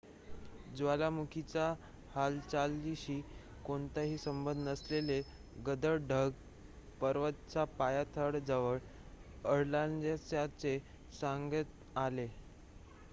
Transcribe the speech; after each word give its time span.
ज्वालामुखीच्या 0.75 1.65
हालचालींशी 2.13 3.19
कोणताही 3.65 4.17
संबंध 4.17 4.67
नसलेले 4.67 5.21
गडद 5.67 6.07
ढग 6.07 6.31
पर्वताच्या 7.01 7.65
पायथ्याजवळ 7.77 8.77
आढळल्याचे 9.45 10.77
सांगण्यात 11.13 11.97
आले 11.99 12.27